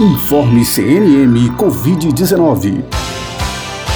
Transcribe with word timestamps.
Informe 0.00 0.64
CNM 0.64 1.54
Covid-19. 1.58 2.82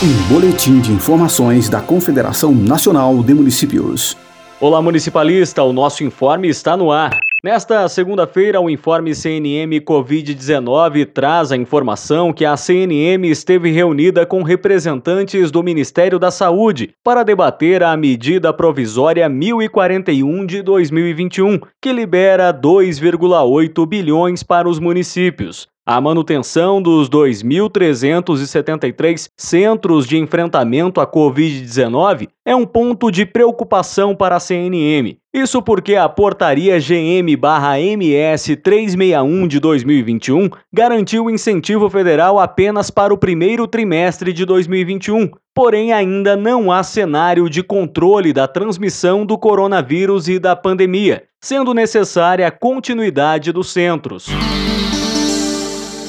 Um 0.02 0.28
boletim 0.34 0.78
de 0.78 0.92
informações 0.92 1.70
da 1.70 1.80
Confederação 1.80 2.54
Nacional 2.54 3.22
de 3.22 3.32
Municípios. 3.32 4.14
Olá, 4.60 4.82
municipalista, 4.82 5.62
o 5.62 5.72
nosso 5.72 6.04
informe 6.04 6.46
está 6.46 6.76
no 6.76 6.92
ar. 6.92 7.18
Nesta 7.42 7.88
segunda-feira, 7.88 8.60
o 8.60 8.68
informe 8.68 9.14
CNM 9.14 9.80
Covid-19 9.80 11.06
traz 11.10 11.50
a 11.50 11.56
informação 11.56 12.34
que 12.34 12.44
a 12.44 12.54
CNM 12.54 13.26
esteve 13.30 13.70
reunida 13.70 14.26
com 14.26 14.42
representantes 14.42 15.50
do 15.50 15.62
Ministério 15.62 16.18
da 16.18 16.30
Saúde 16.30 16.92
para 17.02 17.22
debater 17.22 17.82
a 17.82 17.96
medida 17.96 18.52
provisória 18.52 19.26
1041 19.26 20.44
de 20.44 20.60
2021, 20.60 21.60
que 21.80 21.94
libera 21.94 22.52
2,8 22.52 23.86
bilhões 23.86 24.42
para 24.42 24.68
os 24.68 24.78
municípios. 24.78 25.66
A 25.86 26.00
manutenção 26.00 26.80
dos 26.80 27.10
2.373 27.10 29.28
centros 29.36 30.06
de 30.06 30.16
enfrentamento 30.16 30.98
à 30.98 31.06
Covid-19 31.06 32.28
é 32.42 32.56
um 32.56 32.64
ponto 32.64 33.10
de 33.10 33.26
preocupação 33.26 34.16
para 34.16 34.36
a 34.36 34.40
CNM. 34.40 35.18
Isso 35.34 35.60
porque 35.60 35.94
a 35.94 36.08
portaria 36.08 36.78
GM/MS 36.78 38.56
361 38.56 39.46
de 39.46 39.60
2021 39.60 40.48
garantiu 40.72 41.28
incentivo 41.28 41.90
federal 41.90 42.40
apenas 42.40 42.90
para 42.90 43.12
o 43.12 43.18
primeiro 43.18 43.68
trimestre 43.68 44.32
de 44.32 44.46
2021. 44.46 45.28
Porém, 45.54 45.92
ainda 45.92 46.34
não 46.34 46.72
há 46.72 46.82
cenário 46.82 47.50
de 47.50 47.62
controle 47.62 48.32
da 48.32 48.48
transmissão 48.48 49.26
do 49.26 49.36
coronavírus 49.36 50.30
e 50.30 50.38
da 50.38 50.56
pandemia, 50.56 51.24
sendo 51.42 51.74
necessária 51.74 52.46
a 52.46 52.50
continuidade 52.50 53.52
dos 53.52 53.70
centros. 53.70 54.30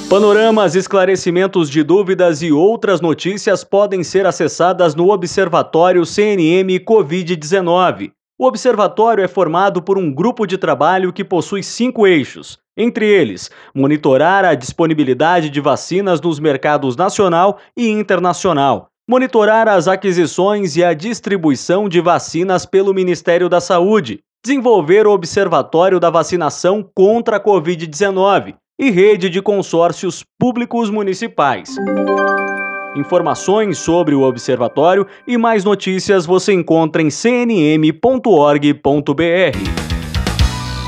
Panoramas, 0.08 0.76
esclarecimentos 0.76 1.68
de 1.68 1.82
dúvidas 1.82 2.44
e 2.44 2.52
outras 2.52 3.02
notícias 3.02 3.63
podem 3.63 4.04
ser 4.04 4.27
acessadas 4.27 4.93
no 4.93 5.10
Observatório 5.10 6.05
CNM 6.05 6.79
Covid-19. 6.85 8.12
O 8.38 8.46
observatório 8.46 9.24
é 9.24 9.27
formado 9.27 9.82
por 9.82 9.98
um 9.98 10.13
grupo 10.13 10.46
de 10.46 10.60
trabalho 10.60 11.12
que 11.12 11.24
possui 11.24 11.63
cinco 11.63 12.05
eixos. 12.05 12.60
Entre 12.77 13.07
eles, 13.07 13.49
monitorar 13.74 14.46
a 14.46 14.54
disponibilidade 14.54 15.49
de 15.49 15.60
vacinas 15.60 16.22
nos 16.22 16.40
mercados 16.40 16.96
nacional 16.96 17.57
e 17.76 17.90
internacional, 17.90 18.90
monitorar 19.10 19.68
as 19.68 19.88
aquisições 19.88 20.76
e 20.76 20.84
a 20.84 20.94
distribuição 20.94 21.90
de 21.90 21.99
vacinas 21.99 22.63
pelo 22.63 22.94
Ministério 22.94 23.49
da 23.49 23.60
Saúde, 23.60 24.20
desenvolver 24.46 25.07
o 25.07 25.13
Observatório 25.13 25.99
da 25.99 26.12
Vacinação 26.12 26.88
contra 26.94 27.38
a 27.38 27.44
Covid-19 27.44 28.55
e 28.77 28.91
rede 28.91 29.29
de 29.29 29.41
consórcios 29.41 30.23
públicos 30.37 30.90
municipais. 30.90 31.76
Informações 32.95 33.77
sobre 33.77 34.15
o 34.15 34.21
observatório 34.21 35.05
e 35.27 35.37
mais 35.37 35.63
notícias 35.63 36.26
você 36.26 36.54
encontra 36.54 37.01
em 37.01 37.09
cnm.org.br. 37.09 37.95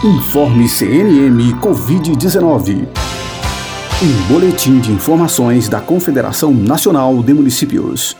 Informe 0.03 0.69
CNM 0.69 1.53
Covid-19. 1.59 2.87
Um 3.99 4.31
boletim 4.31 4.79
de 4.79 4.91
informações 4.91 5.67
da 5.67 5.81
Confederação 5.81 6.53
Nacional 6.53 7.23
de 7.23 7.33
Municípios. 7.33 8.15